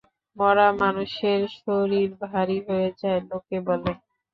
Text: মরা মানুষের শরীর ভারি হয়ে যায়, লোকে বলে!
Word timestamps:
মরা 0.37 0.67
মানুষের 0.81 1.39
শরীর 1.57 2.09
ভারি 2.23 2.57
হয়ে 2.67 2.89
যায়, 3.01 3.21
লোকে 3.29 3.57
বলে! 3.67 3.91